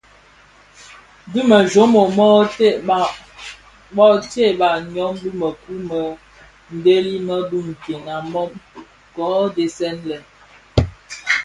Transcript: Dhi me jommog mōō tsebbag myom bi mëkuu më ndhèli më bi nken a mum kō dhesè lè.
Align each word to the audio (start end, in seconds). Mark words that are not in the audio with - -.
Dhi 1.31 1.41
me 1.49 1.57
jommog 1.73 2.09
mōō 3.97 4.07
tsebbag 4.29 4.79
myom 4.93 5.13
bi 5.21 5.29
mëkuu 5.39 5.81
më 5.89 6.01
ndhèli 6.75 7.15
më 7.27 7.35
bi 7.49 7.59
nken 7.69 8.03
a 8.15 8.17
mum 8.31 8.51
kō 9.15 9.27
dhesè 9.55 9.89
lè. 10.09 10.17